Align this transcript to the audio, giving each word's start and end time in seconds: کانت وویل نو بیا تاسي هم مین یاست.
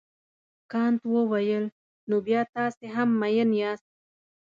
کانت 0.71 1.01
وویل 1.13 1.65
نو 2.09 2.15
بیا 2.27 2.41
تاسي 2.53 2.85
هم 2.95 3.09
مین 3.19 3.49
یاست. 3.61 3.87